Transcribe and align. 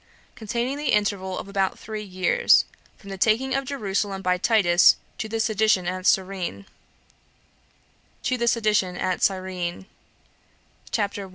Containing 0.33 0.77
The 0.79 0.93
Interval 0.93 1.37
Of 1.37 1.47
About 1.47 1.77
Three 1.77 2.01
Years. 2.01 2.65
From 2.97 3.11
The 3.11 3.19
Taking 3.19 3.53
Of 3.53 3.65
Jerusalem 3.65 4.23
By 4.23 4.39
Titus 4.39 4.95
To 5.19 5.29
The 5.29 5.39
Sedition 5.39 5.85
At 5.85 6.07
Cyrene 6.07 6.65
CHAPTER 8.23 8.79
1. 11.27 11.29